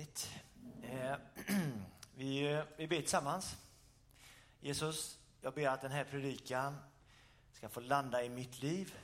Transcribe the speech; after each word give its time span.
Härligt. 0.00 0.30
Eh, 0.82 1.16
vi, 2.14 2.62
vi 2.76 2.86
ber 2.86 3.00
tillsammans. 3.00 3.56
Jesus, 4.60 5.18
jag 5.40 5.54
ber 5.54 5.68
att 5.68 5.80
den 5.80 5.90
här 5.90 6.04
predikan 6.04 6.76
ska 7.52 7.68
få 7.68 7.80
landa 7.80 8.24
i 8.24 8.28
mitt 8.28 8.62
liv. 8.62 8.98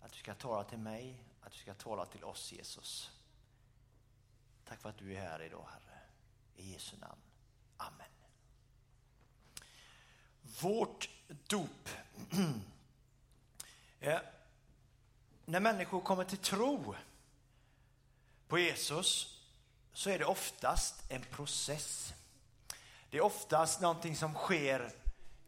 Att 0.00 0.12
du 0.12 0.18
ska 0.18 0.34
tala 0.34 0.64
till 0.64 0.78
mig, 0.78 1.24
att 1.40 1.52
du 1.52 1.58
ska 1.58 1.74
tala 1.74 2.06
till 2.06 2.24
oss 2.24 2.52
Jesus. 2.52 3.10
Tack 4.64 4.80
för 4.80 4.88
att 4.88 4.98
du 4.98 5.14
är 5.14 5.20
här 5.20 5.42
idag 5.42 5.66
Herre. 5.72 5.98
I 6.56 6.72
Jesu 6.72 6.96
namn. 6.96 7.20
Amen. 7.76 8.08
Vårt 10.60 11.10
dop. 11.46 11.88
eh, 14.00 14.20
när 15.44 15.60
människor 15.60 16.00
kommer 16.00 16.24
till 16.24 16.38
tro 16.38 16.94
på 18.48 18.58
Jesus 18.58 19.41
så 19.92 20.10
är 20.10 20.18
det 20.18 20.24
oftast 20.24 21.04
en 21.08 21.22
process. 21.22 22.14
Det 23.10 23.16
är 23.16 23.22
oftast 23.22 23.80
någonting 23.80 24.16
som 24.16 24.34
sker 24.34 24.92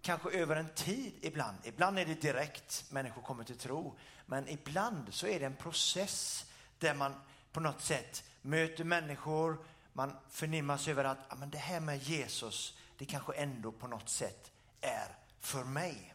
kanske 0.02 0.30
över 0.30 0.56
en 0.56 0.74
tid 0.74 1.14
ibland. 1.20 1.56
Ibland 1.64 1.98
är 1.98 2.06
det 2.06 2.14
direkt, 2.14 2.84
människor 2.90 3.22
kommer 3.22 3.44
till 3.44 3.58
tro. 3.58 3.98
Men 4.26 4.48
ibland 4.48 5.14
så 5.14 5.26
är 5.26 5.40
det 5.40 5.46
en 5.46 5.56
process 5.56 6.46
där 6.78 6.94
man 6.94 7.14
på 7.52 7.60
något 7.60 7.82
sätt 7.82 8.24
möter 8.42 8.84
människor, 8.84 9.64
man 9.92 10.16
förnimmas 10.30 10.88
över 10.88 11.04
att 11.04 11.18
ah, 11.28 11.34
men 11.34 11.50
det 11.50 11.58
här 11.58 11.80
med 11.80 12.02
Jesus, 12.02 12.78
det 12.98 13.04
kanske 13.04 13.32
ändå 13.32 13.72
på 13.72 13.86
något 13.86 14.08
sätt 14.08 14.50
är 14.80 15.16
för 15.40 15.64
mig. 15.64 16.14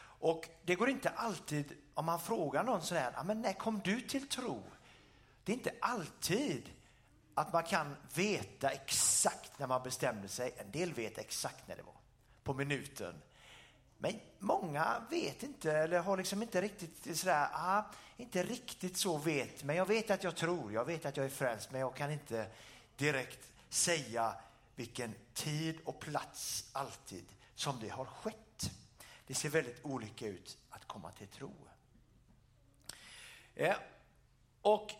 Och 0.00 0.48
det 0.64 0.74
går 0.74 0.88
inte 0.88 1.08
alltid, 1.08 1.72
om 1.94 2.04
man 2.04 2.20
frågar 2.20 2.62
någon 2.62 2.82
sådär, 2.82 3.12
ja, 3.16 3.22
men 3.22 3.42
när 3.42 3.52
kom 3.52 3.80
du 3.84 4.00
till 4.00 4.28
tro? 4.28 4.62
Det 5.44 5.52
är 5.52 5.56
inte 5.56 5.74
alltid 5.80 6.70
att 7.38 7.52
man 7.52 7.62
kan 7.62 7.96
veta 8.14 8.70
exakt 8.70 9.58
när 9.58 9.66
man 9.66 9.82
bestämde 9.82 10.28
sig. 10.28 10.54
En 10.56 10.70
del 10.70 10.94
vet 10.94 11.18
exakt 11.18 11.68
när 11.68 11.76
det 11.76 11.82
var, 11.82 11.96
på 12.42 12.54
minuten. 12.54 13.14
Men 13.98 14.20
många 14.38 15.02
vet 15.10 15.42
inte 15.42 15.72
eller 15.72 15.98
har 15.98 16.16
liksom 16.16 16.42
inte 16.42 16.60
riktigt 16.60 17.18
sådär, 17.18 17.48
ah, 17.52 17.82
inte 18.16 18.42
riktigt 18.42 18.96
så 18.96 19.16
vet, 19.16 19.64
men 19.64 19.76
jag 19.76 19.86
vet 19.86 20.10
att 20.10 20.24
jag 20.24 20.36
tror, 20.36 20.72
jag 20.72 20.84
vet 20.84 21.06
att 21.06 21.16
jag 21.16 21.26
är 21.26 21.30
frälst, 21.30 21.70
men 21.70 21.80
jag 21.80 21.96
kan 21.96 22.10
inte 22.10 22.46
direkt 22.96 23.50
säga 23.68 24.34
vilken 24.74 25.14
tid 25.34 25.78
och 25.84 26.00
plats 26.00 26.70
alltid 26.72 27.24
som 27.54 27.80
det 27.80 27.88
har 27.88 28.04
skett. 28.04 28.70
Det 29.26 29.34
ser 29.34 29.48
väldigt 29.48 29.84
olika 29.84 30.26
ut 30.26 30.58
att 30.70 30.84
komma 30.84 31.10
till 31.10 31.28
tro. 31.28 31.52
Ja. 33.54 33.74
Och 34.62 34.94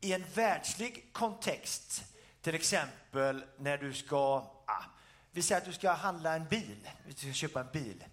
i 0.00 0.12
en 0.12 0.24
världslig 0.34 1.12
kontext, 1.12 2.04
till 2.40 2.54
exempel 2.54 3.44
när 3.58 3.78
du 3.78 3.94
ska, 3.94 4.16
ah, 4.66 4.84
vi 5.30 5.42
säger 5.42 5.60
att 5.60 5.66
du 5.66 5.72
ska 5.72 5.92
handla 5.92 6.34
en 6.34 6.44
bil, 6.48 6.90
du 7.06 7.12
ska 7.12 7.32
köpa 7.32 7.60
en 7.60 7.70
bil. 7.72 8.04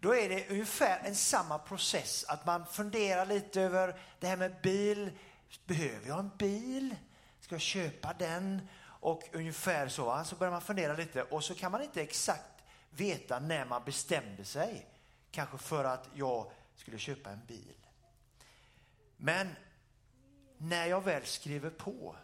Då 0.00 0.14
är 0.14 0.28
det 0.28 0.48
ungefär 0.48 1.00
en 1.04 1.16
samma 1.16 1.58
process, 1.58 2.24
att 2.24 2.46
man 2.46 2.66
funderar 2.66 3.26
lite 3.26 3.60
över 3.60 4.00
det 4.20 4.26
här 4.26 4.36
med 4.36 4.60
bil. 4.62 5.10
Behöver 5.64 6.08
jag 6.08 6.18
en 6.18 6.30
bil? 6.38 6.96
Ska 7.40 7.54
jag 7.54 7.62
köpa 7.62 8.14
den? 8.18 8.68
Och 8.82 9.22
ungefär 9.32 9.88
så, 9.88 10.24
så 10.24 10.36
börjar 10.36 10.52
man 10.52 10.60
fundera 10.60 10.94
lite 10.94 11.22
och 11.22 11.44
så 11.44 11.54
kan 11.54 11.72
man 11.72 11.82
inte 11.82 12.02
exakt 12.02 12.64
veta 12.90 13.38
när 13.38 13.64
man 13.64 13.84
bestämde 13.84 14.44
sig. 14.44 14.86
Kanske 15.30 15.58
för 15.58 15.84
att 15.84 16.08
jag 16.14 16.52
skulle 16.76 16.98
köpa 16.98 17.30
en 17.30 17.40
bil. 17.46 17.74
Men 19.16 19.56
när 20.62 20.86
jag 20.86 21.04
väl 21.04 21.26
skriver 21.26 21.70
på 21.70 22.16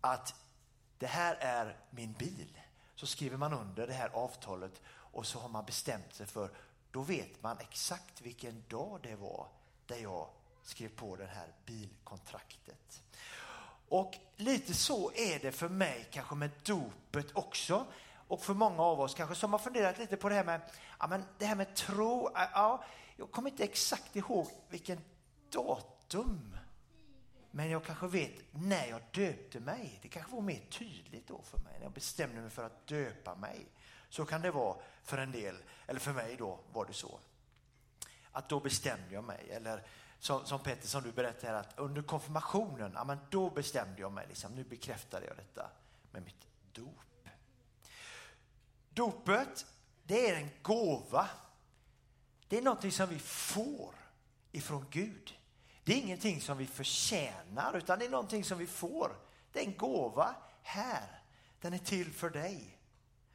att 0.00 0.34
det 0.98 1.06
här 1.06 1.34
är 1.34 1.76
min 1.90 2.12
bil 2.12 2.58
så 2.94 3.06
skriver 3.06 3.36
man 3.36 3.52
under 3.52 3.86
det 3.86 3.92
här 3.92 4.08
avtalet 4.08 4.82
och 4.88 5.26
så 5.26 5.38
har 5.38 5.48
man 5.48 5.64
bestämt 5.64 6.14
sig 6.14 6.26
för, 6.26 6.50
då 6.90 7.00
vet 7.00 7.42
man 7.42 7.58
exakt 7.60 8.20
vilken 8.20 8.64
dag 8.68 9.00
det 9.02 9.16
var 9.16 9.46
där 9.86 9.96
jag 9.96 10.28
skrev 10.62 10.88
på 10.88 11.16
det 11.16 11.26
här 11.26 11.52
bilkontraktet. 11.66 13.02
Och 13.88 14.18
lite 14.36 14.74
så 14.74 15.12
är 15.14 15.38
det 15.38 15.52
för 15.52 15.68
mig 15.68 16.08
kanske 16.10 16.34
med 16.34 16.50
dopet 16.64 17.36
också. 17.36 17.86
Och 18.28 18.42
för 18.42 18.54
många 18.54 18.82
av 18.82 19.00
oss 19.00 19.14
kanske 19.14 19.34
som 19.34 19.52
har 19.52 19.58
funderat 19.58 19.98
lite 19.98 20.16
på 20.16 20.28
det 20.28 20.34
här 20.34 20.44
med, 20.44 20.60
ja, 20.98 21.06
men 21.06 21.24
det 21.38 21.46
här 21.46 21.56
med 21.56 21.74
tro. 21.74 22.30
Ja, 22.34 22.84
jag 23.16 23.30
kommer 23.30 23.50
inte 23.50 23.64
exakt 23.64 24.16
ihåg 24.16 24.48
vilken 24.68 25.00
datum 25.50 26.58
men 27.50 27.70
jag 27.70 27.84
kanske 27.84 28.06
vet 28.06 28.32
när 28.50 28.86
jag 28.86 29.02
döpte 29.12 29.60
mig. 29.60 29.98
Det 30.02 30.08
kanske 30.08 30.32
var 30.32 30.42
mer 30.42 30.60
tydligt 30.70 31.28
då 31.28 31.42
för 31.42 31.58
mig 31.58 31.72
när 31.76 31.82
jag 31.82 31.92
bestämde 31.92 32.40
mig 32.40 32.50
för 32.50 32.66
att 32.66 32.86
döpa 32.86 33.34
mig. 33.34 33.66
Så 34.08 34.24
kan 34.24 34.42
det 34.42 34.50
vara 34.50 34.76
för 35.02 35.18
en 35.18 35.32
del, 35.32 35.56
eller 35.86 36.00
för 36.00 36.12
mig 36.12 36.36
då 36.36 36.60
var 36.72 36.86
det 36.86 36.92
så. 36.92 37.18
Att 38.32 38.48
då 38.48 38.60
bestämde 38.60 39.14
jag 39.14 39.24
mig. 39.24 39.50
Eller 39.50 39.86
som, 40.18 40.46
som 40.46 40.60
Petter 40.60 40.88
som 40.88 41.02
du 41.02 41.12
berättade 41.12 41.52
här, 41.52 41.60
att 41.60 41.78
under 41.78 42.02
konfirmationen, 42.02 42.92
ja, 42.94 43.04
men 43.04 43.18
då 43.30 43.50
bestämde 43.50 44.00
jag 44.00 44.12
mig. 44.12 44.26
Liksom, 44.28 44.54
nu 44.54 44.64
bekräftade 44.64 45.26
jag 45.26 45.36
detta 45.36 45.70
med 46.10 46.24
mitt 46.24 46.46
dop. 46.72 47.04
Dopet, 48.90 49.66
det 50.04 50.30
är 50.30 50.36
en 50.36 50.50
gåva. 50.62 51.28
Det 52.48 52.58
är 52.58 52.62
någonting 52.62 52.92
som 52.92 53.08
vi 53.08 53.18
får 53.18 53.94
ifrån 54.52 54.86
Gud. 54.90 55.37
Det 55.88 55.94
är 55.94 55.98
ingenting 55.98 56.40
som 56.40 56.58
vi 56.58 56.66
förtjänar 56.66 57.76
utan 57.76 57.98
det 57.98 58.04
är 58.04 58.10
någonting 58.10 58.44
som 58.44 58.58
vi 58.58 58.66
får. 58.66 59.16
Det 59.52 59.60
är 59.60 59.64
en 59.64 59.76
gåva 59.76 60.34
här. 60.62 61.22
Den 61.60 61.72
är 61.72 61.78
till 61.78 62.12
för 62.12 62.30
dig. 62.30 62.78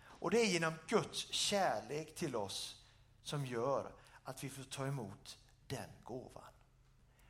Och 0.03 0.31
det 0.31 0.39
är 0.39 0.45
genom 0.45 0.73
Guds 0.87 1.33
kärlek 1.33 2.15
till 2.15 2.35
oss 2.35 2.83
som 3.23 3.45
gör 3.45 3.91
att 4.23 4.43
vi 4.43 4.49
får 4.49 4.63
ta 4.63 4.87
emot 4.87 5.37
den 5.67 5.89
gåvan. 6.03 6.43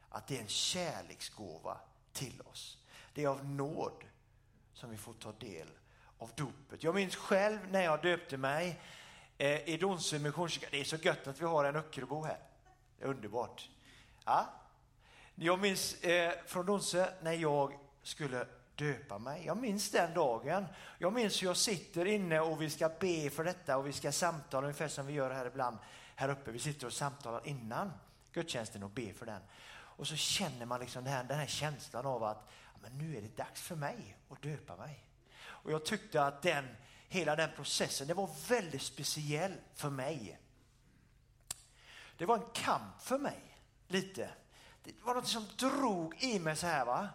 Att 0.10 0.28
det 0.28 0.38
är 0.38 0.42
en 0.42 0.48
kärleksgåva 0.48 1.78
till 2.14 2.42
oss. 2.42 2.78
Det 3.14 3.24
är 3.24 3.28
av 3.28 3.46
nåd 3.46 4.04
som 4.74 4.90
vi 4.90 4.98
får 4.98 5.14
ta 5.14 5.32
del 5.32 5.68
av 6.18 6.32
dopet. 6.36 6.84
Jag 6.84 6.96
minns 6.96 7.16
själv 7.16 7.72
när 7.72 7.82
jag 7.82 8.02
döpte 8.02 8.38
mig 8.38 8.80
eh, 9.38 9.70
i 9.70 9.78
Donsö 9.78 10.20
missionskyrka. 10.20 10.68
Det 10.72 10.80
är 10.80 10.84
så 10.84 10.96
gött 10.96 11.28
att 11.28 11.42
vi 11.42 11.46
har 11.46 11.66
en 11.66 11.76
Öckerbo 11.76 12.24
här. 12.24 12.40
Det 12.98 13.04
är 13.04 13.08
underbart. 13.08 13.70
Ja, 14.26 14.60
jag 15.36 15.60
minns 15.60 16.04
eh, 16.04 16.34
från 16.46 16.66
Donsö 16.66 17.08
när 17.22 17.34
jag 17.34 17.80
skulle 18.04 18.48
döpa 18.76 19.18
mig. 19.18 19.46
Jag 19.46 19.58
minns 19.58 19.92
den 19.92 20.14
dagen. 20.14 20.66
Jag 20.98 21.14
minns 21.14 21.42
hur 21.42 21.48
jag 21.48 21.58
sitter 21.58 22.06
inne 22.06 22.40
och 22.40 22.62
vi 22.62 22.70
ska 22.70 22.90
be 23.00 23.30
för 23.30 23.44
detta 23.44 23.78
och 23.78 23.88
vi 23.88 23.94
ska 23.94 24.12
samtala 24.12 24.68
ungefär 24.68 24.88
som 24.88 25.08
vi 25.08 25.14
gör 25.14 25.32
här 25.32 25.46
ibland 25.46 25.78
här 26.16 26.30
uppe. 26.30 26.52
Vi 26.52 26.60
sitter 26.60 26.88
och 26.88 26.94
samtalar 26.94 27.48
innan 27.48 27.92
gudstjänsten 28.32 28.84
och 28.84 28.90
ber 28.90 29.14
för 29.14 29.26
den. 29.26 29.42
Och 29.74 30.08
så 30.08 30.16
känner 30.16 30.66
man 30.66 30.80
liksom 30.80 31.04
den 31.04 31.14
här, 31.14 31.24
den 31.24 31.40
här 31.40 31.48
känslan 31.48 32.06
av 32.06 32.24
att 32.24 32.52
men 32.82 32.98
nu 32.98 33.18
är 33.18 33.22
det 33.22 33.38
dags 33.38 33.62
för 33.62 33.76
mig 33.76 34.18
att 34.30 34.42
döpa 34.42 34.76
mig. 34.76 35.06
Och 35.46 35.72
jag 35.72 35.86
tyckte 35.86 36.24
att 36.24 36.42
den, 36.42 36.68
hela 37.08 37.36
den 37.36 37.50
processen, 37.56 38.08
det 38.08 38.14
var 38.14 38.30
väldigt 38.50 38.82
speciell 38.82 39.54
för 39.74 39.90
mig. 39.90 40.40
Det 42.18 42.26
var 42.26 42.38
en 42.38 42.50
kamp 42.54 43.02
för 43.02 43.18
mig, 43.18 43.60
lite 43.88 44.30
det 44.84 45.04
var 45.04 45.16
något 45.16 45.28
som 45.28 45.48
drog 45.58 46.24
i 46.24 46.40
mig 46.40 46.56
så 46.56 46.68
här. 46.68 46.86
va. 46.86 47.10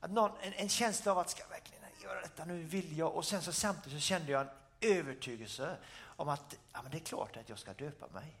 Att 0.00 0.10
någon, 0.10 0.30
en, 0.40 0.52
en 0.52 0.68
känsla 0.68 1.12
av 1.12 1.18
att 1.18 1.30
ska 1.30 1.42
jag 1.42 1.48
verkligen 1.48 1.78
göra 2.02 2.20
detta 2.20 2.44
nu, 2.44 2.62
vill 2.62 2.98
jag. 2.98 3.14
Och 3.14 3.24
sen 3.24 3.42
så 3.42 3.52
samtidigt 3.52 3.98
så 3.98 4.00
kände 4.00 4.32
jag 4.32 4.40
en 4.40 4.50
övertygelse 4.80 5.76
om 6.00 6.28
att 6.28 6.56
ja, 6.72 6.82
men 6.82 6.90
det 6.90 6.96
är 6.96 7.04
klart 7.04 7.36
att 7.36 7.48
jag 7.48 7.58
ska 7.58 7.72
döpa 7.72 8.06
mig. 8.08 8.36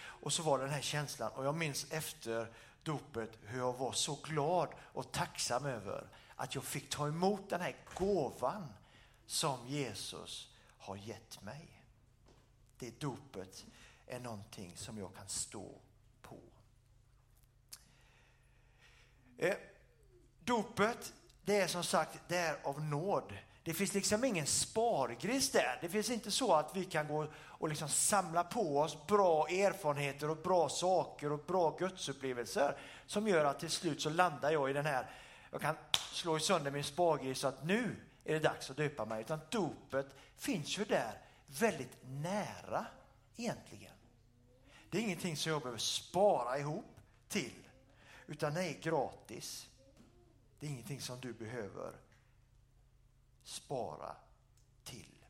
Och 0.00 0.32
så 0.32 0.42
var 0.42 0.58
det 0.58 0.64
den 0.64 0.74
här 0.74 0.80
känslan 0.80 1.32
och 1.32 1.44
jag 1.44 1.54
minns 1.54 1.86
efter 1.90 2.52
dopet 2.82 3.38
hur 3.42 3.58
jag 3.58 3.72
var 3.72 3.92
så 3.92 4.14
glad 4.14 4.68
och 4.80 5.12
tacksam 5.12 5.66
över 5.66 6.08
att 6.36 6.54
jag 6.54 6.64
fick 6.64 6.90
ta 6.90 7.08
emot 7.08 7.50
den 7.50 7.60
här 7.60 7.76
gåvan 7.94 8.66
som 9.26 9.66
Jesus 9.66 10.48
har 10.78 10.96
gett 10.96 11.42
mig. 11.42 11.82
Det 12.78 13.00
dopet 13.00 13.66
är 14.06 14.20
någonting 14.20 14.76
som 14.76 14.98
jag 14.98 15.14
kan 15.14 15.28
stå 15.28 15.74
på. 16.22 16.38
Eh, 19.40 19.54
dopet, 20.44 21.12
det 21.44 21.60
är 21.60 21.66
som 21.66 21.84
sagt, 21.84 22.18
det 22.28 22.36
är 22.36 22.56
av 22.62 22.82
nåd. 22.82 23.32
Det 23.62 23.74
finns 23.74 23.94
liksom 23.94 24.24
ingen 24.24 24.46
spargris 24.46 25.50
där. 25.50 25.78
Det 25.80 25.88
finns 25.88 26.10
inte 26.10 26.30
så 26.30 26.54
att 26.54 26.76
vi 26.76 26.84
kan 26.84 27.08
gå 27.08 27.26
och 27.36 27.68
liksom 27.68 27.88
samla 27.88 28.44
på 28.44 28.78
oss 28.78 29.06
bra 29.06 29.48
erfarenheter 29.48 30.30
och 30.30 30.36
bra 30.36 30.68
saker 30.68 31.32
och 31.32 31.38
bra 31.38 31.76
gudsupplevelser 31.78 32.76
som 33.06 33.28
gör 33.28 33.44
att 33.44 33.60
till 33.60 33.70
slut 33.70 34.02
så 34.02 34.10
landar 34.10 34.50
jag 34.50 34.70
i 34.70 34.72
den 34.72 34.86
här, 34.86 35.10
jag 35.50 35.60
kan 35.60 35.76
slå 35.92 36.38
sönder 36.38 36.70
min 36.70 36.84
spargris 36.84 37.38
så 37.38 37.48
att 37.48 37.64
nu 37.64 37.96
är 38.24 38.32
det 38.32 38.40
dags 38.40 38.70
att 38.70 38.76
döpa 38.76 39.04
mig. 39.04 39.20
Utan 39.20 39.40
dopet 39.50 40.06
finns 40.36 40.78
ju 40.78 40.84
där 40.84 41.12
väldigt 41.46 41.96
nära 42.02 42.86
egentligen. 43.36 43.94
Det 44.90 44.98
är 44.98 45.02
ingenting 45.02 45.36
som 45.36 45.52
jag 45.52 45.60
behöver 45.60 45.78
spara 45.78 46.58
ihop 46.58 46.96
till 47.28 47.69
utan 48.30 48.54
det 48.54 48.64
är 48.64 48.80
gratis. 48.80 49.68
Det 50.58 50.66
är 50.66 50.70
ingenting 50.70 51.00
som 51.00 51.20
du 51.20 51.32
behöver 51.32 51.92
spara 53.44 54.16
till. 54.84 55.24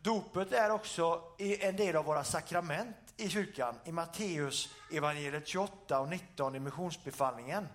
Dopet 0.00 0.52
är 0.52 0.70
också 0.70 1.22
en 1.38 1.76
del 1.76 1.96
av 1.96 2.04
våra 2.04 2.24
sakrament 2.24 2.96
i 3.16 3.28
kyrkan. 3.28 3.74
I 3.84 3.92
Matteus 3.92 4.68
evangeliet 4.92 5.48
28 5.48 6.00
och 6.00 6.08
19 6.08 6.54
i 6.54 6.60
missionsbefallningen 6.60 7.68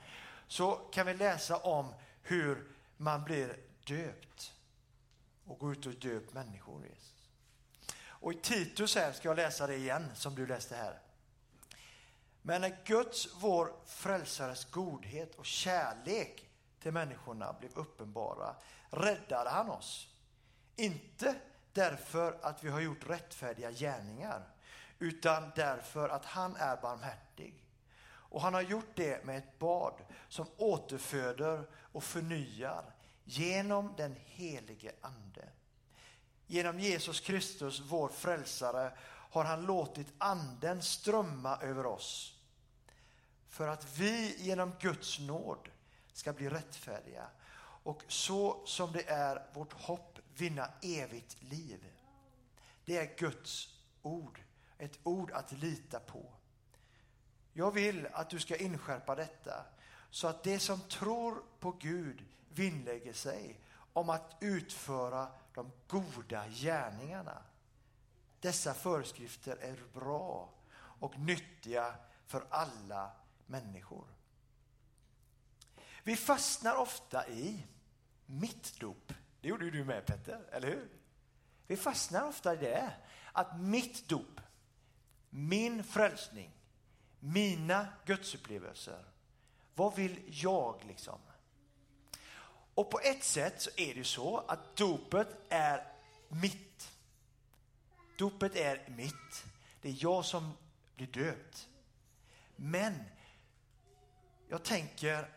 så 0.47 0.71
kan 0.71 1.05
vi 1.05 1.13
läsa 1.13 1.57
om 1.57 1.93
hur 2.21 2.67
man 2.97 3.23
blir 3.23 3.57
döpt 3.83 4.53
och 5.45 5.59
går 5.59 5.71
ut 5.71 5.85
och 5.85 5.93
döpt 5.93 6.33
människor. 6.33 6.85
Och 8.03 8.33
i 8.33 8.35
Titus 8.35 8.95
här 8.95 9.11
ska 9.11 9.27
jag 9.27 9.37
läsa 9.37 9.67
det 9.67 9.75
igen 9.75 10.11
som 10.15 10.35
du 10.35 10.47
läste 10.47 10.75
här. 10.75 11.10
Men 12.41 12.61
när 12.61 12.77
Guds, 12.85 13.27
vår 13.35 13.73
frälsares 13.85 14.65
godhet 14.65 15.35
och 15.35 15.45
kärlek 15.45 16.49
till 16.79 16.91
människorna 16.91 17.55
blev 17.59 17.71
uppenbara 17.75 18.55
räddade 18.89 19.49
han 19.49 19.69
oss. 19.69 20.07
Inte 20.75 21.35
därför 21.73 22.37
att 22.41 22.63
vi 22.63 22.69
har 22.69 22.79
gjort 22.79 23.09
rättfärdiga 23.09 23.71
gärningar 23.71 24.47
utan 24.99 25.51
därför 25.55 26.09
att 26.09 26.25
han 26.25 26.55
är 26.55 26.77
barmhärtig. 26.81 27.63
Och 28.03 28.41
han 28.41 28.53
har 28.53 28.61
gjort 28.61 28.95
det 28.95 29.25
med 29.25 29.37
ett 29.37 29.59
bad 29.59 29.93
som 30.27 30.45
återföder 30.57 31.69
och 31.91 32.03
förnyar 32.03 32.83
genom 33.23 33.93
den 33.97 34.15
helige 34.25 34.91
Ande. 35.01 35.49
Genom 36.47 36.79
Jesus 36.79 37.19
Kristus, 37.19 37.79
vår 37.79 38.09
frälsare, 38.09 38.91
har 39.31 39.43
han 39.43 39.65
låtit 39.65 40.13
anden 40.17 40.81
strömma 40.81 41.57
över 41.57 41.85
oss 41.85 42.37
för 43.47 43.67
att 43.67 43.97
vi 43.97 44.35
genom 44.37 44.73
Guds 44.79 45.19
nåd 45.19 45.69
ska 46.13 46.33
bli 46.33 46.49
rättfärdiga 46.49 47.27
och 47.83 48.03
så 48.07 48.61
som 48.65 48.91
det 48.91 49.09
är 49.09 49.45
vårt 49.53 49.73
hopp 49.73 50.19
vinna 50.37 50.67
evigt 50.81 51.43
liv. 51.43 51.85
Det 52.85 52.97
är 52.97 53.17
Guds 53.17 53.69
ord, 54.01 54.41
ett 54.77 54.99
ord 55.03 55.31
att 55.31 55.51
lita 55.51 55.99
på. 55.99 56.33
Jag 57.53 57.71
vill 57.71 58.07
att 58.13 58.29
du 58.29 58.39
ska 58.39 58.55
inskärpa 58.55 59.15
detta 59.15 59.65
så 60.09 60.27
att 60.27 60.43
det 60.43 60.59
som 60.59 60.79
tror 60.79 61.43
på 61.59 61.71
Gud 61.71 62.25
vinnlägger 62.49 63.13
sig 63.13 63.59
om 63.93 64.09
att 64.09 64.37
utföra 64.39 65.27
de 65.53 65.71
goda 65.87 66.47
gärningarna. 66.47 67.41
Dessa 68.41 68.73
föreskrifter 68.73 69.57
är 69.57 69.83
bra 69.93 70.53
och 70.73 71.19
nyttiga 71.19 71.95
för 72.25 72.45
alla 72.49 73.11
människor. 73.45 74.07
Vi 76.03 76.15
fastnar 76.15 76.75
ofta 76.75 77.27
i 77.29 77.63
mitt 78.25 78.79
dop. 78.79 79.13
Det 79.41 79.47
gjorde 79.47 79.65
ju 79.65 79.71
du 79.71 79.83
med 79.83 80.05
Petter, 80.05 80.45
eller 80.51 80.67
hur? 80.67 80.89
Vi 81.67 81.77
fastnar 81.77 82.27
ofta 82.27 82.53
i 82.53 82.57
det, 82.57 82.93
att 83.31 83.59
mitt 83.59 84.09
dop, 84.09 84.41
min 85.29 85.83
frälsning, 85.83 86.51
mina 87.19 87.87
gudsupplevelser, 88.05 89.05
vad 89.75 89.95
vill 89.95 90.23
jag 90.27 90.83
liksom? 90.87 91.19
Och 92.73 92.91
på 92.91 92.99
ett 92.99 93.23
sätt 93.23 93.61
så 93.61 93.69
är 93.69 93.87
det 93.87 93.93
ju 93.93 94.03
så 94.03 94.37
att 94.37 94.75
dopet 94.75 95.27
är 95.49 95.93
mitt. 96.29 96.91
Dopet 98.21 98.55
är 98.55 98.89
mitt. 98.89 99.45
Det 99.81 99.89
är 99.89 99.95
jag 99.99 100.25
som 100.25 100.53
blir 100.95 101.07
döpt. 101.07 101.69
Men 102.55 102.93
jag 104.47 104.63
tänker 104.63 105.29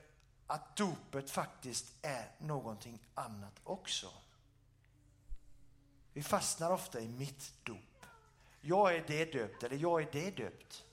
att 0.47 0.77
dopet 0.77 1.31
faktiskt 1.31 1.95
är 2.03 2.31
någonting 2.39 2.99
annat 3.15 3.61
också. 3.65 4.13
Vi 6.13 6.23
fastnar 6.23 6.71
ofta 6.71 7.01
i 7.01 7.09
mitt 7.09 7.53
dop. 7.63 8.07
Jag 8.61 8.97
är 8.97 9.05
det 9.07 9.33
döpt 9.33 9.63
eller 9.63 9.77
jag 9.77 10.03
är 10.03 10.09
det 10.13 10.31
döpt. 10.31 10.85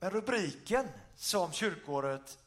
Men 0.00 0.10
rubriken 0.10 0.88
som 1.16 1.52
kyrkåret 1.52 2.38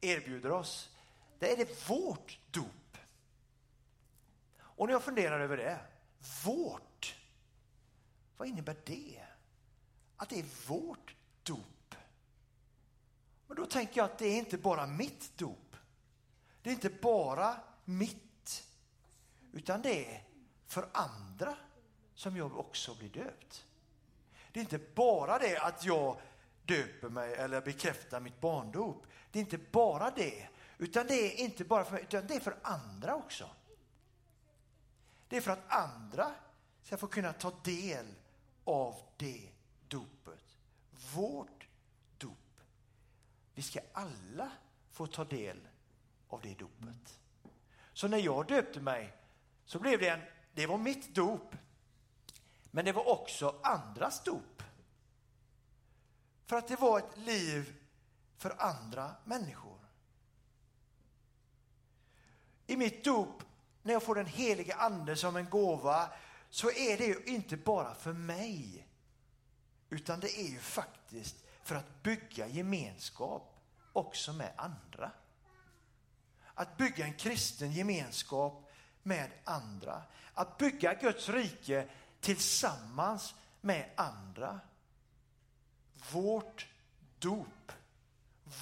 erbjuder 0.00 0.50
oss, 0.50 0.90
det 1.38 1.52
är 1.52 1.56
det 1.56 1.88
vårt 1.88 2.38
dop. 2.50 2.96
Och 4.58 4.86
när 4.86 4.92
jag 4.92 5.04
funderar 5.04 5.40
över 5.40 5.56
det, 5.56 5.80
vårt, 6.44 6.82
vad 8.36 8.48
innebär 8.48 8.76
det? 8.84 9.22
Att 10.16 10.28
det 10.28 10.38
är 10.38 10.68
vårt 10.68 11.14
dop. 11.42 11.94
Men 13.46 13.56
då 13.56 13.66
tänker 13.66 14.00
jag 14.00 14.04
att 14.04 14.18
det 14.18 14.26
är 14.26 14.38
inte 14.38 14.58
bara 14.58 14.86
mitt 14.86 15.38
dop. 15.38 15.76
Det 16.62 16.70
är 16.70 16.74
inte 16.74 16.90
bara 16.90 17.56
mitt, 17.84 18.66
utan 19.52 19.82
det 19.82 20.14
är 20.14 20.22
för 20.66 20.88
andra 20.92 21.56
som 22.14 22.36
jag 22.36 22.58
också 22.58 22.94
blir 22.94 23.08
döpt. 23.08 23.64
Det 24.52 24.60
är 24.60 24.62
inte 24.62 24.80
bara 24.94 25.38
det 25.38 25.58
att 25.58 25.84
jag 25.84 26.20
döper 26.64 27.08
mig 27.08 27.34
eller 27.34 27.60
bekräftar 27.60 28.20
mitt 28.20 28.40
barndop. 28.40 29.06
Det 29.30 29.38
är 29.38 29.40
inte 29.40 29.58
bara 29.58 30.10
det, 30.10 30.48
utan 30.78 31.06
det 31.06 31.14
är 31.14 31.44
inte 31.44 31.64
bara 31.64 31.84
för 31.84 31.92
mig, 31.92 32.02
utan 32.02 32.26
det 32.26 32.34
är 32.34 32.40
för 32.40 32.56
andra 32.62 33.14
också. 33.14 33.50
Det 35.28 35.36
är 35.36 35.40
för 35.40 35.50
att 35.50 35.72
andra 35.72 36.34
ska 36.82 36.96
få 36.96 37.06
kunna 37.06 37.32
ta 37.32 37.52
del 37.64 38.06
av 38.64 39.02
det 39.16 39.48
dopet. 39.88 40.56
Vårt 41.14 41.66
dop. 42.18 42.60
Vi 43.54 43.62
ska 43.62 43.80
alla 43.92 44.50
få 44.90 45.06
ta 45.06 45.24
del 45.24 45.68
av 46.28 46.40
det 46.40 46.58
dopet. 46.58 47.20
Så 47.92 48.08
när 48.08 48.18
jag 48.18 48.46
döpte 48.46 48.80
mig 48.80 49.16
så 49.64 49.78
blev 49.78 50.00
det 50.00 50.08
en, 50.08 50.20
det 50.54 50.66
var 50.66 50.78
mitt 50.78 51.14
dop, 51.14 51.56
men 52.70 52.84
det 52.84 52.92
var 52.92 53.08
också 53.08 53.60
andras 53.62 54.24
dop. 54.24 54.62
För 56.46 56.56
att 56.56 56.68
det 56.68 56.80
var 56.80 56.98
ett 56.98 57.18
liv 57.18 57.74
för 58.36 58.62
andra 58.62 59.14
människor. 59.24 59.78
I 62.66 62.76
mitt 62.76 63.04
dop, 63.04 63.42
när 63.82 63.92
jag 63.92 64.02
får 64.02 64.14
den 64.14 64.26
heliga 64.26 64.74
ande 64.74 65.16
som 65.16 65.36
en 65.36 65.50
gåva, 65.50 66.10
så 66.54 66.70
är 66.70 66.98
det 66.98 67.06
ju 67.06 67.22
inte 67.24 67.56
bara 67.56 67.94
för 67.94 68.12
mig. 68.12 68.86
Utan 69.90 70.20
det 70.20 70.40
är 70.40 70.48
ju 70.48 70.58
faktiskt 70.58 71.36
för 71.62 71.74
att 71.74 72.02
bygga 72.02 72.46
gemenskap 72.46 73.60
också 73.92 74.32
med 74.32 74.52
andra. 74.56 75.10
Att 76.54 76.76
bygga 76.76 77.04
en 77.04 77.14
kristen 77.14 77.72
gemenskap 77.72 78.70
med 79.02 79.30
andra. 79.44 80.02
Att 80.34 80.58
bygga 80.58 80.94
Guds 80.94 81.28
rike 81.28 81.88
tillsammans 82.20 83.34
med 83.60 83.90
andra 83.96 84.60
vårt 86.12 86.66
dop, 87.18 87.72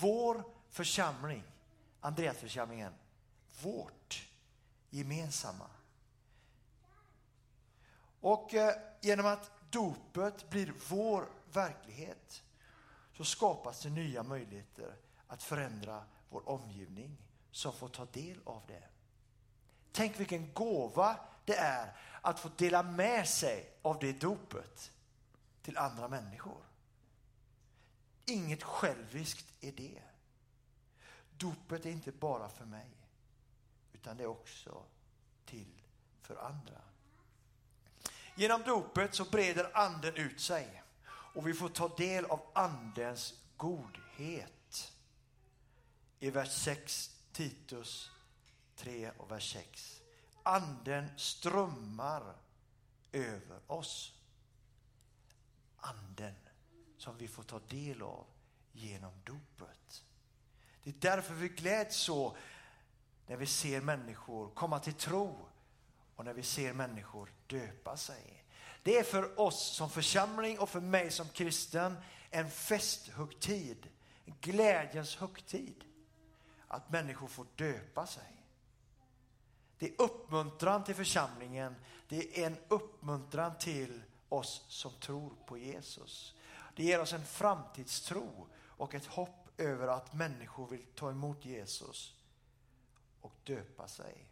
vår 0.00 0.44
församling, 0.70 1.42
Andreasförsamlingen, 2.00 2.92
vårt 3.62 4.28
gemensamma. 4.90 5.66
Och 8.23 8.55
eh, 8.55 8.75
genom 9.00 9.26
att 9.26 9.50
dopet 9.71 10.50
blir 10.50 10.75
vår 10.88 11.29
verklighet 11.52 12.43
så 13.12 13.25
skapas 13.25 13.83
det 13.83 13.91
nya 13.91 14.23
möjligheter 14.23 14.97
att 15.26 15.43
förändra 15.43 16.05
vår 16.31 16.49
omgivning 16.49 17.17
som 17.50 17.73
får 17.73 17.88
ta 17.88 18.05
del 18.05 18.41
av 18.45 18.62
det. 18.67 18.85
Tänk 19.93 20.21
vilken 20.21 20.52
gåva 20.52 21.17
det 21.45 21.57
är 21.57 21.97
att 22.21 22.41
få 22.41 22.50
dela 22.57 22.83
med 22.83 23.29
sig 23.29 23.73
av 23.83 23.99
det 23.99 24.12
dopet 24.12 24.93
till 25.62 25.79
andra 25.79 26.09
människor. 26.09 26.62
Inget 28.26 28.62
själviskt 28.62 29.47
är 29.61 29.73
det. 29.73 30.02
Dopet 31.37 31.87
är 31.87 31.91
inte 31.91 32.12
bara 32.12 32.49
för 32.49 32.64
mig, 32.64 32.91
utan 33.93 34.17
det 34.17 34.23
är 34.23 34.29
också 34.29 34.85
till 35.45 35.83
för 36.21 36.37
andra. 36.37 36.91
Genom 38.34 38.62
dopet 38.62 39.14
så 39.14 39.24
breder 39.24 39.76
anden 39.76 40.16
ut 40.16 40.40
sig 40.40 40.82
och 41.06 41.46
vi 41.46 41.54
får 41.54 41.68
ta 41.68 41.88
del 41.88 42.24
av 42.24 42.40
andens 42.52 43.34
godhet. 43.56 44.92
I 46.18 46.30
vers 46.30 46.52
6, 46.52 47.10
Titus 47.32 48.10
3 48.76 49.10
och 49.10 49.30
vers 49.30 49.52
6. 49.52 50.00
Anden 50.42 51.18
strömmar 51.18 52.36
över 53.12 53.60
oss. 53.66 54.14
Anden 55.76 56.34
som 56.98 57.18
vi 57.18 57.28
får 57.28 57.42
ta 57.42 57.60
del 57.68 58.02
av 58.02 58.26
genom 58.72 59.12
dopet. 59.24 60.04
Det 60.82 60.90
är 60.90 60.94
därför 61.16 61.34
vi 61.34 61.48
gläds 61.48 61.96
så 61.96 62.36
när 63.26 63.36
vi 63.36 63.46
ser 63.46 63.80
människor 63.80 64.50
komma 64.54 64.78
till 64.78 64.94
tro 64.94 65.48
och 66.16 66.25
när 66.25 66.33
vi 66.33 66.42
ser 66.42 66.73
människor 66.73 67.33
döpa 67.47 67.97
sig. 67.97 68.45
Det 68.83 68.99
är 68.99 69.04
för 69.04 69.40
oss 69.40 69.76
som 69.76 69.90
församling 69.90 70.59
och 70.59 70.69
för 70.69 70.81
mig 70.81 71.11
som 71.11 71.28
kristen 71.28 71.97
en 72.31 72.50
festhögtid, 72.50 73.88
en 74.25 74.35
glädjens 74.40 75.16
högtid. 75.16 75.85
Att 76.69 76.90
människor 76.90 77.28
får 77.28 77.47
döpa 77.57 78.07
sig. 78.07 78.45
Det 79.78 79.87
är 79.87 80.02
uppmuntran 80.02 80.85
till 80.85 80.95
församlingen. 80.95 81.75
Det 82.09 82.40
är 82.40 82.47
en 82.47 82.57
uppmuntran 82.69 83.59
till 83.59 84.02
oss 84.28 84.64
som 84.69 84.92
tror 84.92 85.33
på 85.47 85.59
Jesus. 85.59 86.35
Det 86.76 86.85
ger 86.85 87.00
oss 87.00 87.12
en 87.12 87.26
framtidstro 87.26 88.49
och 88.54 88.95
ett 88.95 89.07
hopp 89.07 89.61
över 89.61 89.88
att 89.88 90.14
människor 90.14 90.69
vill 90.69 90.87
ta 90.95 91.11
emot 91.11 91.45
Jesus 91.45 92.14
och 93.21 93.35
döpa 93.45 93.88
sig. 93.88 94.26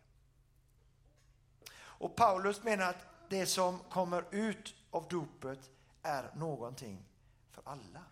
Och 2.01 2.17
Paulus 2.17 2.63
menar 2.63 2.91
att 2.91 3.07
det 3.29 3.47
som 3.47 3.79
kommer 3.79 4.25
ut 4.31 4.75
av 4.91 5.09
dopet 5.09 5.71
är 6.03 6.31
någonting 6.35 7.05
för 7.51 7.63
alla. 7.65 8.03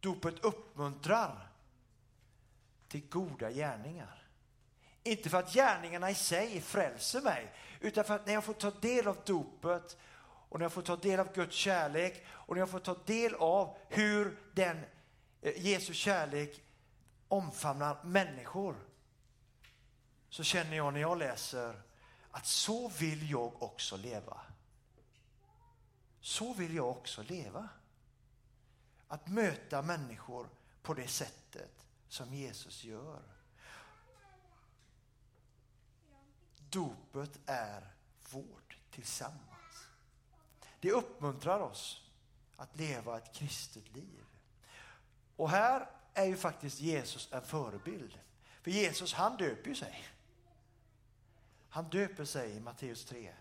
Dopet 0.00 0.44
uppmuntrar 0.44 1.48
till 2.88 3.08
goda 3.08 3.50
gärningar. 3.50 4.28
Inte 5.02 5.30
för 5.30 5.38
att 5.38 5.52
gärningarna 5.52 6.10
i 6.10 6.14
sig 6.14 6.60
frälser 6.60 7.20
mig, 7.20 7.52
utan 7.80 8.04
för 8.04 8.14
att 8.14 8.26
när 8.26 8.34
jag 8.34 8.44
får 8.44 8.54
ta 8.54 8.70
del 8.70 9.08
av 9.08 9.18
dopet 9.26 9.96
och 10.22 10.58
när 10.58 10.64
jag 10.64 10.72
får 10.72 10.82
ta 10.82 10.96
del 10.96 11.20
av 11.20 11.32
Guds 11.34 11.56
kärlek 11.56 12.24
och 12.28 12.54
när 12.54 12.60
jag 12.60 12.70
får 12.70 12.80
ta 12.80 12.96
del 13.06 13.34
av 13.34 13.76
hur 13.88 14.38
den 14.54 14.80
eh, 15.40 15.66
Jesu 15.66 15.94
kärlek 15.94 16.62
omfamnar 17.28 18.04
människor 18.04 18.76
så 20.28 20.42
känner 20.42 20.76
jag 20.76 20.92
när 20.92 21.00
jag 21.00 21.18
läser 21.18 21.82
att 22.30 22.46
så 22.46 22.88
vill 22.88 23.30
jag 23.30 23.62
också 23.62 23.96
leva. 23.96 24.40
Så 26.20 26.54
vill 26.54 26.74
jag 26.74 26.88
också 26.88 27.22
leva. 27.22 27.68
Att 29.08 29.28
möta 29.28 29.82
människor 29.82 30.48
på 30.82 30.94
det 30.94 31.08
sättet 31.08 31.86
som 32.08 32.34
Jesus 32.34 32.84
gör. 32.84 33.22
Dopet 36.70 37.38
är 37.46 37.94
vårt 38.30 38.78
tillsammans. 38.90 39.88
Det 40.80 40.92
uppmuntrar 40.92 41.60
oss 41.60 42.10
att 42.56 42.76
leva 42.76 43.18
ett 43.18 43.34
kristet 43.34 43.88
liv. 43.94 44.24
Och 45.36 45.50
här 45.50 45.90
är 46.14 46.24
ju 46.24 46.36
faktiskt 46.36 46.80
Jesus 46.80 47.28
en 47.32 47.42
förebild. 47.42 48.18
För 48.62 48.70
Jesus 48.70 49.14
han 49.14 49.36
döper 49.36 49.68
ju 49.68 49.74
sig. 49.74 50.04
Han 51.70 51.90
döper 51.90 52.24
sig 52.24 52.50
i 52.50 52.60
Matteus 52.60 53.04
3. 53.04 53.34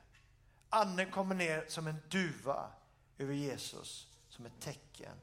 Anden 0.70 1.12
kommer 1.12 1.36
ner 1.36 1.66
som 1.68 1.88
en 1.88 2.02
duva 2.10 2.72
över 3.18 3.34
Jesus 3.34 4.08
som 4.30 4.46
ett 4.46 4.60
tecken. 4.60 5.16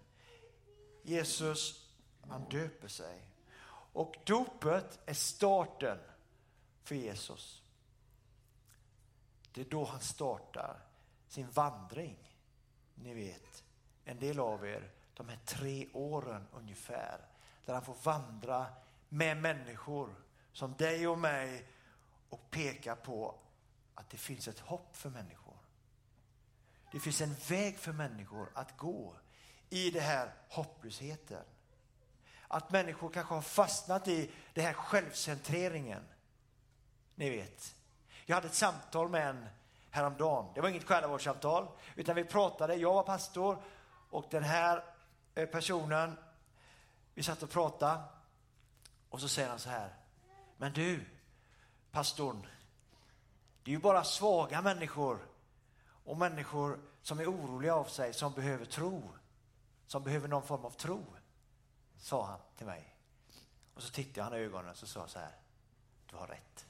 Jesus, 1.03 1.91
han 2.29 2.49
döper 2.49 2.89
sig. 2.89 3.21
Och 3.93 4.15
dopet 4.25 4.99
är 5.07 5.15
starten 5.15 5.99
för 6.83 6.95
Jesus. 6.95 7.63
Det 9.53 9.61
är 9.61 9.65
då 9.65 9.85
han 9.85 10.01
startar 10.01 10.81
sin 11.29 11.51
vandring. 11.51 12.17
Ni 12.95 13.15
vet, 13.15 13.65
en 14.05 14.19
del 14.19 14.41
av 14.41 14.67
er, 14.67 14.91
de 15.15 15.29
här 15.29 15.39
tre 15.45 15.89
åren 15.93 16.47
ungefär, 16.53 17.21
där 17.65 17.75
han 17.75 17.85
får 17.85 17.97
vandra 18.03 18.67
med 19.09 19.37
människor 19.37 20.15
som 20.53 20.75
dig 20.77 21.09
och 21.09 21.19
mig 21.19 21.67
och 22.37 22.51
peka 22.51 22.97
på 22.97 23.35
att 23.95 24.11
det 24.11 24.17
finns 24.17 24.49
ett 24.49 24.59
hopp 24.59 24.97
för 24.97 25.11
människor. 25.11 25.57
Det 26.93 27.01
finns 27.01 27.21
en 27.21 27.35
väg 27.49 27.79
för 27.79 27.93
människor 27.93 28.49
att 28.55 28.77
gå 28.77 29.17
i 29.69 29.91
den 29.91 30.03
här 30.03 30.35
hopplösheten. 30.49 31.45
Att 32.49 32.71
människor 32.71 33.11
kanske 33.11 33.35
har 33.35 33.43
fastnat 33.43 34.09
i 34.09 34.31
den 34.55 34.65
här 34.65 34.73
självcentreringen. 34.73 36.03
Ni 37.15 37.31
vet. 37.31 37.75
Jag 38.27 38.37
hade 38.37 38.47
ett 38.47 38.55
samtal 38.55 39.09
med 39.09 39.29
en 39.29 39.47
häromdagen. 39.91 40.53
Det 40.55 40.61
var 40.61 40.69
inget 40.69 40.85
själavårdssamtal, 40.85 41.69
utan 41.95 42.17
vi 42.17 42.25
pratade. 42.25 42.75
Jag 42.75 42.95
var 42.95 43.03
pastor 43.03 43.63
och 44.11 44.27
den 44.31 44.43
här 44.43 44.85
eh, 45.35 45.47
personen, 45.47 46.19
vi 47.15 47.23
satt 47.23 47.43
och 47.43 47.51
pratade 47.51 48.03
och 49.09 49.21
så 49.21 49.29
säger 49.29 49.49
han 49.49 49.59
så 49.59 49.69
här. 49.69 49.95
Men 50.57 50.73
du, 50.73 51.05
pastorn, 51.97 52.47
det 53.63 53.71
är 53.71 53.73
ju 53.73 53.79
bara 53.81 54.05
svaga 54.05 54.63
människor 54.63 55.29
och 56.05 56.17
människor 56.17 56.81
som 57.03 57.21
är 57.21 57.31
oroliga 57.31 57.75
av 57.75 57.85
sig, 57.85 58.15
som 58.15 58.33
behöver 58.33 58.65
tro. 58.65 59.11
Som 59.87 60.03
behöver 60.03 60.29
någon 60.29 60.47
form 60.47 60.65
av 60.65 60.71
tro, 60.71 61.05
sa 61.99 62.27
han 62.27 62.41
till 62.57 62.67
mig. 62.67 62.95
Och 63.75 63.83
så 63.83 63.93
tittade 63.93 64.23
han 64.23 64.35
i 64.35 64.37
ögonen 64.37 64.71
och 64.71 64.77
så 64.77 64.87
sa 64.87 65.09
så 65.09 65.19
här. 65.19 65.35
Du 66.11 66.17
har 66.17 66.27
rätt. 66.27 66.67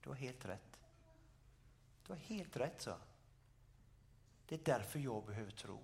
Du 0.00 0.08
har 0.08 0.16
helt 0.16 0.44
rätt. 0.44 0.80
Du 2.06 2.12
har 2.12 2.20
helt 2.20 2.56
rätt, 2.56 2.82
sa 2.82 2.96
Det 4.46 4.54
är 4.54 4.60
därför 4.64 4.98
jag 4.98 5.24
behöver 5.24 5.50
tro. 5.50 5.82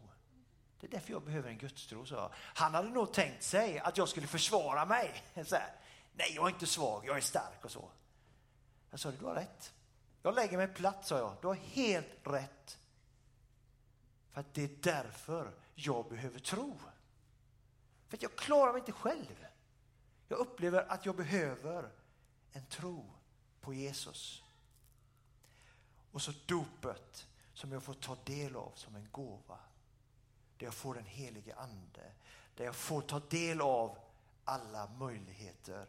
Det 0.81 0.87
är 0.87 0.91
därför 0.91 1.13
jag 1.13 1.23
behöver 1.23 1.49
en 1.49 1.59
gudstro, 1.59 2.07
sa 2.07 2.31
Han 2.35 2.75
hade 2.75 2.89
nog 2.89 3.13
tänkt 3.13 3.43
sig 3.43 3.79
att 3.79 3.97
jag 3.97 4.09
skulle 4.09 4.27
försvara 4.27 4.85
mig. 4.85 5.25
Så 5.45 5.57
här, 5.57 5.75
Nej, 6.19 6.33
jag 6.35 6.45
är 6.49 6.53
inte 6.53 6.67
svag, 6.67 7.07
jag 7.07 7.17
är 7.17 7.21
stark 7.21 7.65
och 7.65 7.71
så. 7.71 7.91
Jag 8.91 9.01
sa, 9.01 9.11
du 9.11 9.25
har 9.25 9.35
rätt. 9.35 9.73
Jag 10.23 10.35
lägger 10.35 10.57
mig 10.57 10.69
platt, 10.69 11.07
sa 11.07 11.19
jag. 11.19 11.37
Du 11.41 11.47
har 11.47 11.55
helt 11.55 12.09
rätt. 12.25 12.79
För 14.31 14.41
att 14.41 14.55
det 14.55 14.63
är 14.63 14.71
därför 14.83 15.53
jag 15.75 16.09
behöver 16.09 16.39
tro. 16.39 16.79
För 18.09 18.17
att 18.17 18.23
jag 18.23 18.37
klarar 18.37 18.73
mig 18.73 18.79
inte 18.79 18.93
själv. 18.93 19.47
Jag 20.29 20.39
upplever 20.39 20.93
att 20.93 21.07
jag 21.07 21.17
behöver 21.17 21.91
en 22.53 22.67
tro 22.67 23.05
på 23.61 23.75
Jesus. 23.75 24.43
Och 26.13 26.23
så 26.23 26.33
dopet 26.47 27.27
som 27.55 27.73
jag 27.73 27.83
får 27.83 27.95
ta 27.95 28.17
del 28.25 28.57
av 28.57 28.73
som 28.75 28.97
en 28.97 29.09
gåva. 29.11 29.59
Där 30.57 30.67
jag 30.67 30.75
får 30.75 30.95
den 30.95 31.07
helige 31.07 31.55
ande. 31.55 32.13
Där 32.55 32.65
jag 32.65 32.75
får 32.75 33.01
ta 33.01 33.21
del 33.21 33.61
av 33.61 33.99
alla 34.45 34.91
möjligheter 34.99 35.87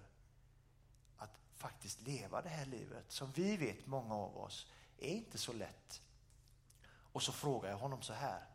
faktiskt 1.59 2.01
leva 2.01 2.41
det 2.41 2.49
här 2.49 2.65
livet 2.65 3.11
som 3.11 3.31
vi 3.31 3.57
vet, 3.57 3.87
många 3.87 4.15
av 4.15 4.37
oss, 4.37 4.67
är 4.97 5.09
inte 5.09 5.37
så 5.37 5.53
lätt. 5.53 6.01
Och 7.11 7.23
så 7.23 7.31
frågar 7.31 7.69
jag 7.69 7.77
honom 7.77 8.01
så 8.01 8.13
här. 8.13 8.45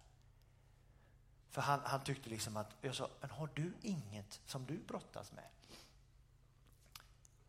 För 1.50 1.62
han, 1.62 1.80
han 1.84 2.04
tyckte 2.04 2.30
liksom 2.30 2.56
att, 2.56 2.76
jag 2.80 2.94
sa, 2.94 3.08
men 3.20 3.30
har 3.30 3.48
du 3.54 3.72
inget 3.82 4.40
som 4.46 4.66
du 4.66 4.78
brottas 4.78 5.32
med? 5.32 5.48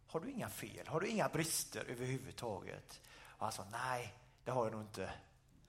Har 0.08 0.20
du 0.20 0.32
inga 0.32 0.50
fel? 0.50 0.88
Har 0.88 1.00
du 1.00 1.08
inga 1.08 1.30
brister 1.30 1.86
överhuvudtaget? 1.86 3.02
Och 3.22 3.46
han 3.46 3.52
sa, 3.52 3.66
nej, 3.72 4.14
det 4.44 4.52
har 4.52 4.66
jag 4.66 4.72
nog 4.72 4.82
inte. 4.82 5.14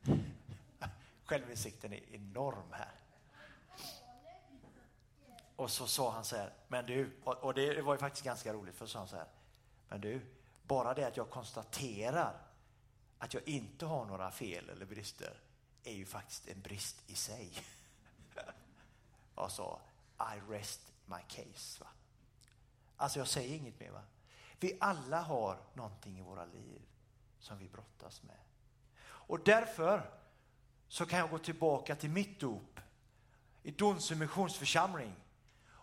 Självinsikten 1.24 1.92
är 1.92 2.14
enorm 2.14 2.72
här. 2.72 2.94
Och 5.56 5.70
så 5.70 5.86
sa 5.86 6.12
han 6.12 6.24
så 6.24 6.36
här, 6.36 6.52
men 6.68 6.86
du, 6.86 7.10
och 7.24 7.54
det 7.54 7.82
var 7.82 7.94
ju 7.94 7.98
faktiskt 7.98 8.24
ganska 8.24 8.52
roligt, 8.52 8.74
för 8.74 8.86
så 8.86 8.92
sa 8.92 8.98
han 8.98 9.08
så 9.08 9.16
här, 9.16 9.26
men 9.88 10.00
du, 10.00 10.20
bara 10.62 10.94
det 10.94 11.06
att 11.06 11.16
jag 11.16 11.30
konstaterar 11.30 12.42
att 13.18 13.34
jag 13.34 13.48
inte 13.48 13.86
har 13.86 14.04
några 14.04 14.30
fel 14.30 14.68
eller 14.68 14.86
brister 14.86 15.40
är 15.84 15.92
ju 15.92 16.06
faktiskt 16.06 16.48
en 16.48 16.60
brist 16.60 17.02
i 17.06 17.14
sig. 17.14 17.52
Jag 19.36 19.50
sa, 19.52 19.80
I 20.18 20.52
rest 20.52 20.80
my 21.06 21.20
case. 21.28 21.84
Va? 21.84 21.86
Alltså 22.96 23.18
jag 23.18 23.28
säger 23.28 23.56
inget 23.56 23.80
mer. 23.80 23.90
Va? 23.90 24.02
Vi 24.60 24.76
alla 24.80 25.20
har 25.20 25.58
någonting 25.74 26.18
i 26.18 26.22
våra 26.22 26.44
liv 26.44 26.82
som 27.38 27.58
vi 27.58 27.68
brottas 27.68 28.22
med. 28.22 28.36
Och 29.02 29.40
därför 29.44 30.10
så 30.88 31.06
kan 31.06 31.18
jag 31.18 31.30
gå 31.30 31.38
tillbaka 31.38 31.96
till 31.96 32.10
mitt 32.10 32.40
dop 32.40 32.80
i 33.62 33.70
Donsö 33.70 34.14
missionsförsamling 34.14 35.14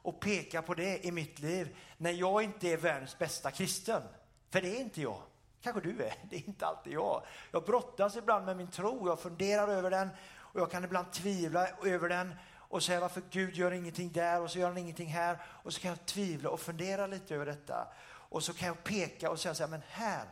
och 0.04 0.20
peka 0.20 0.62
på 0.62 0.74
det 0.74 1.06
i 1.06 1.12
mitt 1.12 1.40
liv 1.40 1.78
när 1.98 2.12
jag 2.12 2.44
inte 2.44 2.68
är 2.68 2.78
världens 2.78 3.18
bästa 3.18 3.52
kristen. 3.52 4.02
För 4.50 4.62
det 4.62 4.78
är 4.78 4.82
inte 4.82 5.02
jag. 5.02 5.22
Kanske 5.62 5.82
du 5.82 6.04
är, 6.04 6.14
det 6.30 6.36
är 6.36 6.48
inte 6.48 6.66
alltid 6.66 6.94
jag. 6.94 7.24
Jag 7.52 7.64
brottas 7.66 8.16
ibland 8.16 8.46
med 8.46 8.58
min 8.58 8.68
tro, 8.68 9.08
jag 9.08 9.20
funderar 9.20 9.68
över 9.68 9.92
den 9.92 10.10
och 10.38 10.60
jag 10.60 10.72
kan 10.72 10.84
ibland 10.84 11.12
tvivla 11.12 11.68
över 11.68 12.10
den 12.10 12.36
och 12.74 12.84
säga 12.84 13.00
varför 13.00 13.22
Gud 13.30 13.56
gör 13.56 13.72
ingenting 13.72 14.12
där 14.12 14.42
och 14.42 14.52
så 14.52 14.60
gör 14.60 14.68
han 14.68 14.78
ingenting 14.78 15.08
här. 15.08 15.42
Och 15.46 15.74
så 15.74 15.82
kan 15.82 15.90
jag 15.90 16.06
tvivla 16.06 16.50
och 16.50 16.60
fundera 16.60 17.08
lite 17.08 17.36
över 17.36 17.46
detta. 17.46 17.88
Och 18.06 18.44
så 18.44 18.54
kan 18.54 18.68
jag 18.68 18.84
peka 18.84 19.32
och 19.32 19.40
säga 19.40 19.56
så 19.56 19.64
här, 19.64 19.70
men 19.70 19.82
här, 19.88 20.26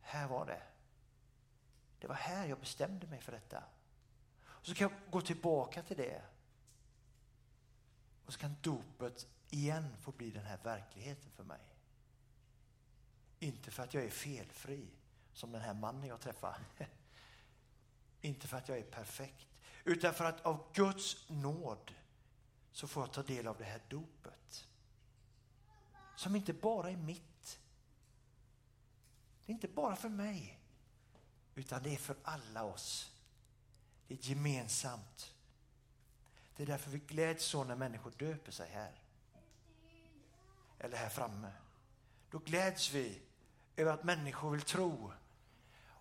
här 0.00 0.28
var 0.28 0.46
det. 0.46 0.62
Det 2.00 2.06
var 2.06 2.14
här 2.14 2.46
jag 2.46 2.58
bestämde 2.58 3.06
mig 3.06 3.20
för 3.20 3.32
detta. 3.32 3.62
Och 4.44 4.66
så 4.66 4.74
kan 4.74 4.88
jag 4.90 5.10
gå 5.10 5.20
tillbaka 5.20 5.82
till 5.82 5.96
det. 5.96 6.22
Och 8.32 8.34
så 8.34 8.40
kan 8.40 8.56
dopet 8.62 9.26
igen 9.50 9.96
få 10.00 10.12
bli 10.12 10.30
den 10.30 10.44
här 10.44 10.58
verkligheten 10.62 11.30
för 11.30 11.44
mig. 11.44 11.60
Inte 13.38 13.70
för 13.70 13.82
att 13.82 13.94
jag 13.94 14.04
är 14.04 14.10
felfri, 14.10 14.88
som 15.32 15.52
den 15.52 15.60
här 15.60 15.74
mannen 15.74 16.06
jag 16.06 16.20
träffade. 16.20 16.60
Inte 18.20 18.48
för 18.48 18.56
att 18.56 18.68
jag 18.68 18.78
är 18.78 18.82
perfekt, 18.82 19.46
utan 19.84 20.14
för 20.14 20.24
att 20.24 20.40
av 20.40 20.72
Guds 20.74 21.28
nåd 21.28 21.94
så 22.72 22.88
får 22.88 23.02
jag 23.02 23.12
ta 23.12 23.22
del 23.22 23.46
av 23.46 23.58
det 23.58 23.64
här 23.64 23.82
dopet 23.88 24.68
som 26.16 26.36
inte 26.36 26.52
bara 26.52 26.90
är 26.90 26.96
mitt. 26.96 27.60
Det 29.46 29.52
är 29.52 29.54
inte 29.54 29.68
bara 29.68 29.96
för 29.96 30.08
mig, 30.08 30.60
utan 31.54 31.82
det 31.82 31.94
är 31.94 31.98
för 31.98 32.16
alla 32.22 32.64
oss. 32.64 33.12
Det 34.08 34.14
är 34.14 34.18
gemensamt. 34.18 35.31
Det 36.56 36.62
är 36.62 36.66
därför 36.66 36.90
vi 36.90 36.98
gläds 36.98 37.44
så 37.44 37.64
när 37.64 37.76
människor 37.76 38.12
döper 38.18 38.52
sig 38.52 38.70
här. 38.70 38.92
Eller 40.78 40.96
här 40.96 41.08
framme. 41.08 41.52
Då 42.30 42.38
gläds 42.38 42.92
vi 42.92 43.22
över 43.76 43.92
att 43.92 44.04
människor 44.04 44.50
vill 44.50 44.62
tro 44.62 45.12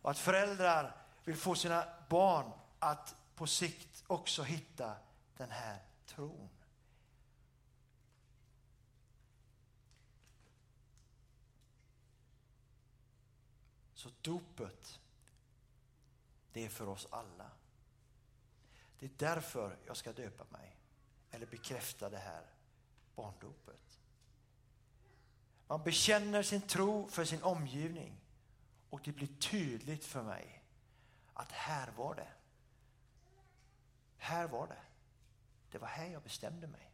och 0.01 0.12
att 0.12 0.17
föräldrar 0.17 0.96
vill 1.24 1.38
få 1.38 1.55
sina 1.55 1.86
barn 2.10 2.51
att 2.79 3.15
på 3.36 3.48
sikt 3.48 4.03
också 4.08 4.43
hitta 4.43 4.96
den 5.38 5.50
här 5.50 5.79
tron. 6.05 6.50
Så 13.93 14.10
dopet, 14.22 15.00
det 16.53 16.65
är 16.65 16.70
för 16.70 16.89
oss 16.89 17.08
alla. 17.12 17.50
Det 19.01 19.08
är 19.08 19.12
därför 19.36 19.77
jag 19.86 19.98
ska 19.98 20.13
döpa 20.13 20.43
mig, 20.50 20.77
eller 21.31 21.46
bekräfta 21.46 22.10
det 22.10 22.17
här 22.17 22.46
barndopet. 23.15 24.00
Man 25.67 25.84
bekänner 25.84 26.43
sin 26.43 26.62
tro 26.62 27.08
för 27.08 27.25
sin 27.25 27.43
omgivning 27.43 28.22
och 28.89 29.01
det 29.03 29.12
blir 29.12 29.27
tydligt 29.27 30.05
för 30.05 30.24
mig 30.24 30.63
att 31.34 31.51
här 31.51 31.91
var 31.98 32.15
det. 32.15 32.27
Här 34.17 34.48
var 34.48 34.67
det. 34.67 34.81
Det 35.72 35.77
var 35.77 35.88
här 35.88 36.05
jag 36.05 36.22
bestämde 36.22 36.67
mig. 36.67 36.91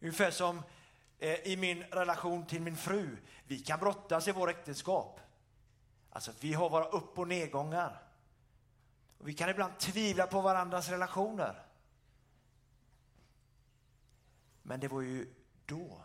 Ungefär 0.00 0.30
som 0.30 0.62
eh, 1.18 1.34
i 1.34 1.56
min 1.56 1.82
relation 1.82 2.46
till 2.46 2.62
min 2.62 2.76
fru. 2.76 3.16
Vi 3.44 3.58
kan 3.58 3.78
brottas 3.78 4.28
i 4.28 4.32
vår 4.32 4.50
äktenskap. 4.50 5.20
Alltså, 6.10 6.32
vi 6.40 6.52
har 6.52 6.70
våra 6.70 6.84
upp 6.84 7.18
och 7.18 7.28
nedgångar. 7.28 8.07
Och 9.18 9.28
vi 9.28 9.34
kan 9.34 9.50
ibland 9.50 9.78
tvivla 9.78 10.26
på 10.26 10.40
varandras 10.40 10.88
relationer. 10.88 11.66
Men 14.62 14.80
det 14.80 14.88
var 14.88 15.00
ju 15.00 15.34
då, 15.66 16.02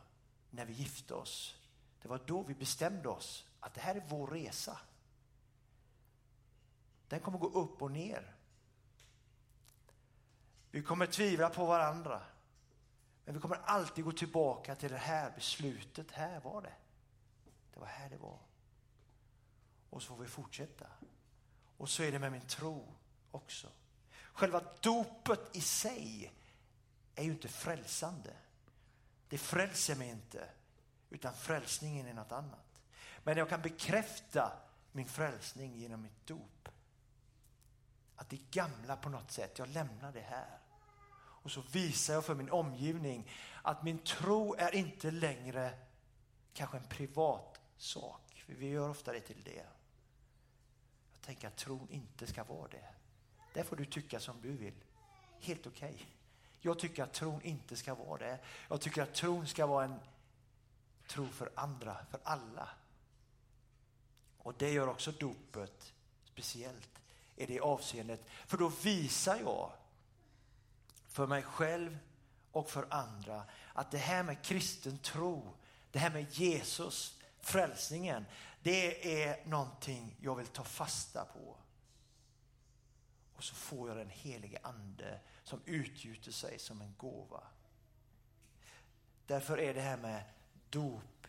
när 0.49 0.65
vi 0.65 0.73
gifte 0.73 1.13
oss, 1.13 1.55
det 2.01 2.07
var 2.07 2.21
då 2.25 2.43
vi 2.43 2.53
bestämde 2.53 3.09
oss 3.09 3.47
att 3.59 3.73
det 3.73 3.81
här 3.81 3.95
är 3.95 4.03
vår 4.07 4.27
resa. 4.27 4.79
Den 7.07 7.19
kommer 7.19 7.37
gå 7.37 7.47
upp 7.47 7.81
och 7.81 7.91
ner. 7.91 8.35
Vi 10.71 10.83
kommer 10.83 11.05
tvivla 11.05 11.49
på 11.49 11.65
varandra. 11.65 12.21
Men 13.25 13.33
vi 13.33 13.41
kommer 13.41 13.57
alltid 13.57 14.03
gå 14.03 14.11
tillbaka 14.11 14.75
till 14.75 14.91
det 14.91 14.97
här 14.97 15.31
beslutet. 15.35 16.11
Här 16.11 16.39
var 16.39 16.61
det. 16.61 16.73
Det 17.73 17.79
var 17.79 17.87
här 17.87 18.09
det 18.09 18.17
var. 18.17 18.39
Och 19.89 20.01
så 20.01 20.07
får 20.07 20.23
vi 20.23 20.29
fortsätta. 20.29 20.87
Och 21.77 21.89
så 21.89 22.03
är 22.03 22.11
det 22.11 22.19
med 22.19 22.31
min 22.31 22.47
tro 22.47 22.95
också. 23.35 23.67
Själva 24.33 24.61
dopet 24.81 25.55
i 25.55 25.61
sig 25.61 26.33
är 27.15 27.23
ju 27.23 27.31
inte 27.31 27.47
frälsande. 27.47 28.33
Det 29.29 29.37
frälser 29.37 29.95
mig 29.95 30.09
inte, 30.09 30.49
utan 31.09 31.33
frälsningen 31.33 32.07
är 32.07 32.13
något 32.13 32.31
annat. 32.31 32.81
Men 33.23 33.37
jag 33.37 33.49
kan 33.49 33.61
bekräfta 33.61 34.51
min 34.91 35.05
frälsning 35.05 35.75
genom 35.75 36.01
mitt 36.01 36.25
dop. 36.25 36.69
Att 38.15 38.29
det 38.29 38.51
gamla 38.51 38.95
på 38.95 39.09
något 39.09 39.31
sätt, 39.31 39.59
jag 39.59 39.67
lämnar 39.69 40.11
det 40.11 40.21
här. 40.21 40.59
Och 41.15 41.51
så 41.51 41.61
visar 41.61 42.13
jag 42.13 42.25
för 42.25 42.35
min 42.35 42.49
omgivning 42.49 43.31
att 43.61 43.83
min 43.83 43.99
tro 43.99 44.55
är 44.55 44.75
inte 44.75 45.11
längre 45.11 45.77
kanske 46.53 46.77
en 46.77 46.87
privat 46.87 47.61
sak. 47.77 48.43
För 48.45 48.53
vi 48.53 48.67
gör 48.67 48.89
ofta 48.89 49.13
det 49.13 49.19
till 49.19 49.43
det. 49.43 49.65
Jag 51.11 51.21
tänker 51.21 51.47
att 51.47 51.57
tron 51.57 51.87
inte 51.89 52.27
ska 52.27 52.43
vara 52.43 52.67
det. 52.67 52.93
Det 53.53 53.63
får 53.63 53.75
du 53.75 53.85
tycka 53.85 54.19
som 54.19 54.41
du 54.41 54.51
vill. 54.51 54.83
Helt 55.39 55.67
okej. 55.67 55.93
Okay. 55.93 56.05
Jag 56.59 56.79
tycker 56.79 57.03
att 57.03 57.13
tron 57.13 57.41
inte 57.41 57.75
ska 57.75 57.95
vara 57.95 58.17
det. 58.17 58.39
Jag 58.69 58.81
tycker 58.81 59.01
att 59.01 59.13
tron 59.13 59.47
ska 59.47 59.65
vara 59.65 59.85
en 59.85 59.99
tro 61.07 61.27
för 61.27 61.51
andra, 61.55 61.97
för 62.11 62.19
alla. 62.23 62.69
Och 64.37 64.53
det 64.57 64.71
gör 64.71 64.87
också 64.87 65.11
dopet 65.11 65.93
speciellt 66.25 66.89
i 67.35 67.45
det 67.45 67.59
avseendet. 67.59 68.21
För 68.45 68.57
då 68.57 68.67
visar 68.67 69.39
jag 69.39 69.71
för 71.07 71.27
mig 71.27 71.43
själv 71.43 71.97
och 72.51 72.69
för 72.69 72.87
andra 72.89 73.43
att 73.73 73.91
det 73.91 73.97
här 73.97 74.23
med 74.23 74.41
kristen 74.41 74.97
tro, 74.97 75.53
det 75.91 75.99
här 75.99 76.09
med 76.09 76.31
Jesus, 76.31 77.19
frälsningen, 77.39 78.25
det 78.61 79.23
är 79.23 79.45
någonting 79.45 80.15
jag 80.19 80.35
vill 80.35 80.47
ta 80.47 80.63
fasta 80.63 81.25
på. 81.25 81.55
Och 83.43 83.47
så 83.47 83.55
får 83.55 83.87
jag 83.87 83.97
den 83.97 84.09
helige 84.09 84.59
ande 84.63 85.19
som 85.43 85.61
utgjuter 85.65 86.31
sig 86.31 86.59
som 86.59 86.81
en 86.81 86.95
gåva. 86.97 87.43
Därför 89.25 89.57
är 89.57 89.73
det 89.73 89.81
här 89.81 89.97
med 89.97 90.23
dop 90.69 91.27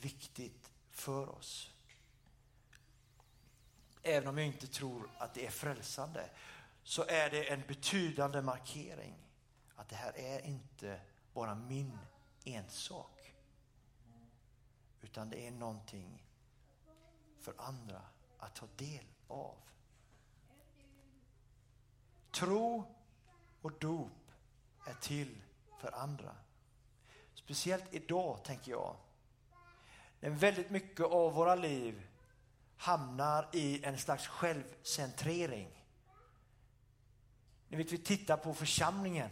viktigt 0.00 0.72
för 0.90 1.28
oss. 1.28 1.70
Även 4.02 4.28
om 4.28 4.38
jag 4.38 4.46
inte 4.46 4.66
tror 4.66 5.10
att 5.18 5.34
det 5.34 5.46
är 5.46 5.50
frälsande 5.50 6.30
så 6.82 7.04
är 7.04 7.30
det 7.30 7.50
en 7.52 7.62
betydande 7.68 8.42
markering 8.42 9.14
att 9.76 9.88
det 9.88 9.96
här 9.96 10.18
är 10.18 10.46
inte 10.46 11.00
bara 11.32 11.54
min 11.54 11.98
ensak. 12.44 13.34
Utan 15.02 15.30
det 15.30 15.46
är 15.46 15.50
någonting 15.50 16.26
för 17.40 17.54
andra 17.58 18.02
att 18.38 18.54
ta 18.54 18.66
del 18.76 19.04
av. 19.28 19.56
Tro 22.30 22.84
och 23.60 23.72
dop 23.72 24.30
är 24.86 24.94
till 24.94 25.42
för 25.80 25.92
andra. 25.92 26.36
Speciellt 27.34 27.84
idag, 27.90 28.44
tänker 28.44 28.70
jag. 28.70 28.96
När 30.20 30.30
väldigt 30.30 30.70
mycket 30.70 31.06
av 31.06 31.32
våra 31.32 31.54
liv 31.54 32.06
hamnar 32.76 33.48
i 33.52 33.84
en 33.84 33.98
slags 33.98 34.26
självcentrering. 34.26 35.84
När 37.68 37.78
vi 37.78 37.98
tittar 37.98 38.36
på 38.36 38.54
församlingen, 38.54 39.30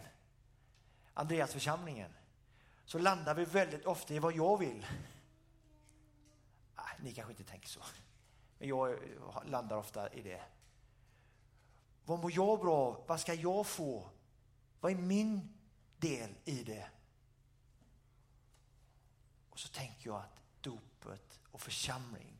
Andreas 1.13 1.53
församlingen, 1.53 2.13
så 2.85 2.99
landar 2.99 3.35
vi 3.35 3.45
väldigt 3.45 3.85
ofta 3.85 4.13
i 4.13 4.19
vad 4.19 4.35
jag 4.35 4.57
vill. 4.57 4.87
Ni 6.99 7.13
kanske 7.13 7.31
inte 7.31 7.43
tänker 7.43 7.67
så, 7.67 7.79
men 8.57 8.67
jag 8.69 8.99
landar 9.45 9.77
ofta 9.77 10.13
i 10.13 10.21
det. 10.21 10.41
Vad 12.09 12.19
mår 12.19 12.31
jag 12.31 12.59
bra 12.59 12.75
av? 12.75 13.03
Vad 13.07 13.19
ska 13.19 13.33
jag 13.33 13.67
få? 13.67 14.09
Vad 14.79 14.91
är 14.91 14.95
min 14.95 15.53
del 15.97 16.35
i 16.45 16.63
det? 16.63 16.89
Och 19.49 19.59
så 19.59 19.67
tänker 19.67 20.09
jag 20.09 20.17
att 20.17 20.39
dopet 20.61 21.39
och 21.51 21.61
församling 21.61 22.37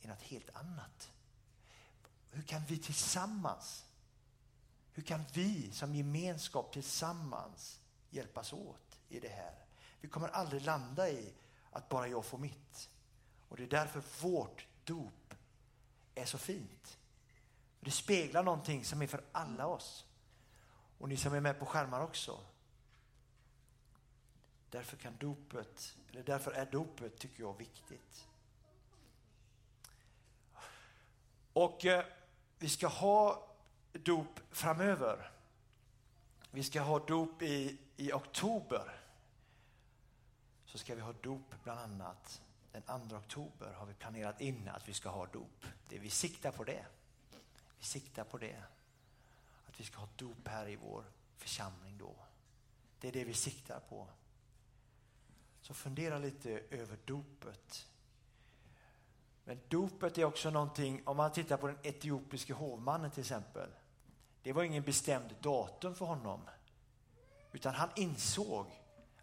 är 0.00 0.08
något 0.08 0.22
helt 0.22 0.50
annat. 0.50 1.12
Hur 2.30 2.42
kan 2.42 2.64
vi 2.64 2.78
tillsammans, 2.78 3.84
hur 4.92 5.02
kan 5.02 5.24
vi 5.32 5.70
som 5.72 5.94
gemenskap 5.94 6.72
tillsammans 6.72 7.80
hjälpas 8.10 8.52
åt 8.52 8.98
i 9.08 9.20
det 9.20 9.28
här? 9.28 9.64
Vi 10.00 10.08
kommer 10.08 10.28
aldrig 10.28 10.62
landa 10.62 11.10
i 11.10 11.34
att 11.70 11.88
bara 11.88 12.08
jag 12.08 12.24
får 12.24 12.38
mitt. 12.38 12.90
Och 13.48 13.56
det 13.56 13.62
är 13.62 13.68
därför 13.68 14.02
vårt 14.20 14.66
dop 14.84 15.34
är 16.14 16.24
så 16.24 16.38
fint. 16.38 16.99
Det 17.80 17.90
speglar 17.90 18.42
någonting 18.42 18.84
som 18.84 19.02
är 19.02 19.06
för 19.06 19.24
alla 19.32 19.66
oss. 19.66 20.06
Och 20.98 21.08
ni 21.08 21.16
som 21.16 21.34
är 21.34 21.40
med 21.40 21.58
på 21.58 21.66
skärmar 21.66 22.00
också. 22.00 22.40
Därför 24.70 24.96
kan 24.96 25.16
dopet, 25.16 25.96
eller 26.10 26.22
därför 26.22 26.52
är 26.52 26.66
dopet, 26.66 27.18
tycker 27.18 27.42
jag, 27.42 27.58
viktigt. 27.58 28.28
Och 31.52 31.84
eh, 31.84 32.04
vi 32.58 32.68
ska 32.68 32.86
ha 32.86 33.48
dop 33.92 34.40
framöver. 34.50 35.30
Vi 36.50 36.62
ska 36.62 36.80
ha 36.80 36.98
dop 36.98 37.42
i, 37.42 37.78
i 37.96 38.12
oktober. 38.12 39.00
Så 40.64 40.78
ska 40.78 40.94
vi 40.94 41.00
ha 41.00 41.12
dop 41.12 41.54
bland 41.62 41.80
annat. 41.80 42.42
Den 42.72 42.82
2 43.08 43.16
oktober 43.16 43.72
har 43.72 43.86
vi 43.86 43.94
planerat 43.94 44.40
in 44.40 44.68
att 44.68 44.88
vi 44.88 44.92
ska 44.92 45.08
ha 45.08 45.26
dop. 45.26 45.66
Det 45.88 45.98
vi 45.98 46.10
siktar 46.10 46.52
på 46.52 46.64
det. 46.64 46.86
Vi 47.80 47.86
siktar 47.86 48.24
på 48.24 48.38
det. 48.38 48.62
Att 49.66 49.80
vi 49.80 49.84
ska 49.84 49.98
ha 49.98 50.08
dop 50.16 50.48
här 50.48 50.68
i 50.68 50.76
vår 50.76 51.04
församling 51.36 51.98
då. 51.98 52.14
Det 53.00 53.08
är 53.08 53.12
det 53.12 53.24
vi 53.24 53.34
siktar 53.34 53.80
på. 53.80 54.08
Så 55.60 55.74
fundera 55.74 56.18
lite 56.18 56.50
över 56.70 56.98
dopet. 57.04 57.88
Men 59.44 59.60
dopet 59.68 60.18
är 60.18 60.24
också 60.24 60.50
någonting, 60.50 61.02
om 61.04 61.16
man 61.16 61.32
tittar 61.32 61.56
på 61.56 61.66
den 61.66 61.78
etiopiske 61.82 62.52
hovmannen 62.52 63.10
till 63.10 63.20
exempel. 63.20 63.70
Det 64.42 64.52
var 64.52 64.62
ingen 64.62 64.82
bestämd 64.82 65.34
datum 65.40 65.94
för 65.94 66.06
honom. 66.06 66.40
Utan 67.52 67.74
han 67.74 67.90
insåg 67.96 68.66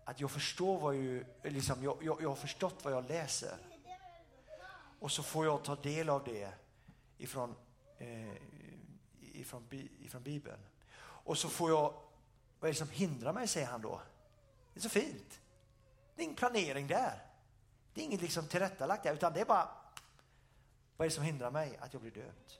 att 0.03 0.19
jag 0.19 0.31
förstår 0.31 0.79
vad 0.79 0.95
ju, 0.95 1.25
liksom, 1.43 1.83
jag, 1.83 2.03
jag, 2.03 2.21
jag 2.21 2.29
har 2.29 2.35
förstått 2.35 2.85
vad 2.85 2.93
jag 2.93 3.07
läser. 3.07 3.57
Och 4.99 5.11
så 5.11 5.23
får 5.23 5.45
jag 5.45 5.63
ta 5.63 5.75
del 5.75 6.09
av 6.09 6.23
det 6.23 6.53
ifrån, 7.17 7.55
eh, 7.97 8.35
ifrån, 9.19 9.67
ifrån 9.99 10.23
Bibeln. 10.23 10.59
Och 10.99 11.37
så 11.37 11.49
får 11.49 11.69
jag, 11.69 11.93
vad 12.59 12.69
är 12.69 12.73
det 12.73 12.79
som 12.79 12.89
hindrar 12.89 13.33
mig, 13.33 13.47
säger 13.47 13.67
han 13.67 13.81
då. 13.81 14.01
Det 14.73 14.79
är 14.79 14.81
så 14.81 14.89
fint. 14.89 15.41
Det 16.15 16.21
är 16.21 16.23
ingen 16.23 16.35
planering 16.35 16.87
där. 16.87 17.21
Det 17.93 18.01
är 18.01 18.05
inget 18.05 18.21
liksom 18.21 18.47
tillrättalagt 18.47 19.03
där, 19.03 19.13
utan 19.13 19.33
det 19.33 19.41
är 19.41 19.45
bara, 19.45 19.69
vad 20.97 21.05
är 21.05 21.09
det 21.09 21.15
som 21.15 21.23
hindrar 21.23 21.51
mig 21.51 21.77
att 21.77 21.93
jag 21.93 22.01
blir 22.01 22.11
döpt? 22.11 22.59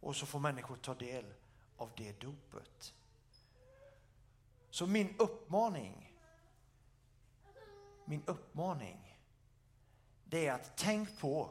Och 0.00 0.16
så 0.16 0.26
får 0.26 0.38
människor 0.38 0.76
ta 0.76 0.94
del 0.94 1.24
av 1.76 1.90
det 1.96 2.20
dopet. 2.20 2.94
Så 4.70 4.86
min 4.86 5.14
uppmaning, 5.18 6.18
min 8.04 8.22
uppmaning, 8.26 9.18
det 10.24 10.46
är 10.46 10.52
att 10.52 10.76
tänk 10.76 11.20
på 11.20 11.50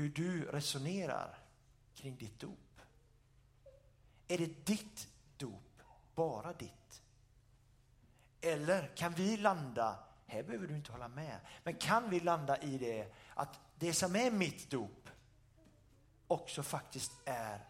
hur 0.00 0.08
du 0.08 0.44
resonerar 0.44 1.38
kring 1.94 2.16
ditt 2.16 2.40
dop. 2.40 2.80
Är 4.28 4.38
det 4.38 4.66
ditt 4.66 5.08
dop, 5.36 5.82
bara 6.14 6.52
ditt? 6.52 7.02
Eller 8.40 8.96
kan 8.96 9.12
vi 9.12 9.36
landa, 9.36 9.98
här 10.26 10.42
behöver 10.42 10.66
du 10.66 10.74
inte 10.76 10.92
hålla 10.92 11.08
med, 11.08 11.40
men 11.64 11.74
kan 11.74 12.10
vi 12.10 12.20
landa 12.20 12.62
i 12.62 12.78
det 12.78 13.14
att 13.34 13.60
det 13.78 13.92
som 13.92 14.16
är 14.16 14.30
mitt 14.30 14.70
dop 14.70 15.10
också 16.26 16.62
faktiskt 16.62 17.12
är 17.24 17.68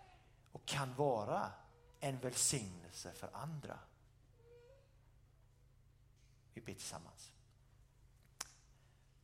och 0.52 0.66
kan 0.66 0.94
vara 0.94 1.52
en 2.00 2.18
välsignelse 2.18 3.12
för 3.12 3.30
andra. 3.32 3.78
Vi 6.54 6.60
ber 6.60 6.74
tillsammans. 6.74 7.32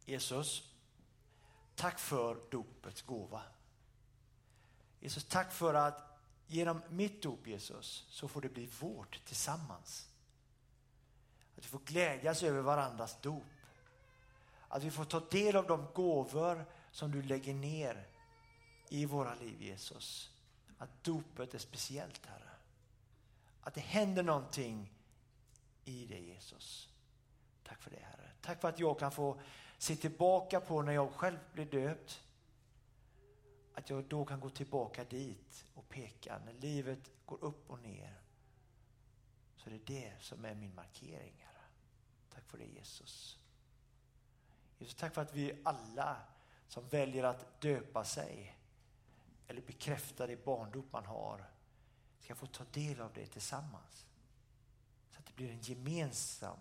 Jesus, 0.05 0.76
tack 1.77 1.99
för 1.99 2.39
dopets 2.51 3.03
gåva. 3.03 3.43
Jesus, 5.01 5.25
tack 5.25 5.53
för 5.53 5.75
att 5.75 6.19
genom 6.47 6.83
mitt 6.89 7.23
dop 7.23 7.47
Jesus 7.47 8.07
så 8.09 8.29
får 8.29 8.41
det 8.41 8.49
bli 8.49 8.67
vårt 8.81 9.25
tillsammans. 9.25 10.09
Att 11.57 11.65
vi 11.65 11.69
får 11.69 11.79
glädjas 11.79 12.43
över 12.43 12.61
varandras 12.61 13.21
dop. 13.21 13.43
Att 14.69 14.83
vi 14.83 14.91
får 14.91 15.05
ta 15.05 15.21
del 15.21 15.57
av 15.57 15.67
de 15.67 15.87
gåvor 15.95 16.65
som 16.91 17.11
du 17.11 17.23
lägger 17.23 17.55
ner 17.55 18.07
i 18.89 19.07
våra 19.07 19.35
liv 19.35 19.63
Jesus. 19.63 20.31
Att 20.79 21.05
dopet 21.05 21.55
är 21.55 21.59
speciellt 21.59 22.27
Herre. 22.27 22.51
Att 23.61 23.75
det 23.75 23.81
händer 23.81 24.23
någonting 24.23 24.93
i 25.85 26.07
dig 26.07 26.29
Jesus. 26.29 26.89
Tack 27.63 27.83
för 27.83 27.91
det 27.91 28.03
Herre. 28.03 28.31
Tack 28.41 28.61
för 28.61 28.69
att 28.69 28.81
jag 28.81 28.99
kan 28.99 29.13
få 29.13 29.41
se 29.79 29.97
tillbaka 29.97 30.61
på 30.61 30.83
när 30.83 30.93
jag 30.93 31.13
själv 31.13 31.39
blev 31.53 31.71
döpt. 31.71 32.23
Att 33.75 33.91
jag 33.91 34.05
då 34.05 34.25
kan 34.25 34.41
gå 34.41 34.51
tillbaka 34.51 35.05
dit 35.05 35.65
och 35.75 35.89
peka 35.89 36.41
när 36.45 36.53
livet 36.53 37.11
går 37.27 37.45
upp 37.45 37.71
och 37.71 37.81
ner. 37.81 38.21
Så 39.57 39.71
är 39.71 39.73
det 39.73 39.87
det 39.87 40.13
som 40.21 40.45
är 40.45 40.55
min 40.55 40.75
markering 40.75 41.35
Herre. 41.39 41.65
Tack 42.35 42.45
för 42.45 42.59
det 42.59 42.65
Jesus. 42.65 43.39
Jesus, 44.79 44.95
tack 44.95 45.15
för 45.15 45.23
att 45.23 45.35
vi 45.35 45.61
alla 45.65 46.17
som 46.69 46.89
väljer 46.89 47.25
att 47.25 47.61
döpa 47.61 48.05
sig 48.05 48.59
eller 49.49 49.63
bekräfta 49.63 50.27
det 50.27 50.45
barndop 50.45 50.93
man 50.93 51.05
har 51.05 51.51
ska 52.21 52.35
få 52.35 52.47
ta 52.47 52.65
del 52.73 53.01
av 53.01 53.13
det 53.13 53.27
tillsammans. 53.27 54.07
Så 55.11 55.19
att 55.19 55.27
det 55.27 55.33
blir 55.33 55.51
en 55.51 55.61
gemensam 55.61 56.59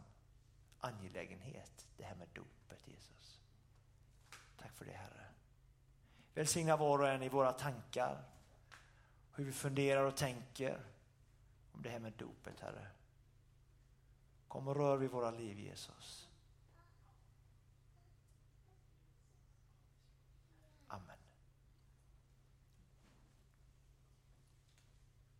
angelägenhet, 0.80 1.88
det 1.97 2.04
här 2.04 2.15
med 2.15 2.28
dop. 2.34 2.64
Jesus. 2.87 3.39
Tack 4.57 4.71
för 4.71 4.85
det 4.85 4.91
Herre. 4.91 5.25
Välsigna 6.33 6.77
var 6.77 6.99
och 6.99 7.07
en 7.07 7.23
i 7.23 7.29
våra 7.29 7.51
tankar, 7.51 8.23
hur 9.35 9.45
vi 9.45 9.51
funderar 9.51 10.03
och 10.03 10.15
tänker 10.15 10.79
om 11.71 11.81
det 11.81 11.89
här 11.89 11.99
med 11.99 12.13
dopet 12.13 12.59
Herre. 12.59 12.87
Kom 14.47 14.67
och 14.67 14.75
rör 14.75 14.97
vid 14.97 15.09
våra 15.09 15.31
liv 15.31 15.59
Jesus. 15.59 16.24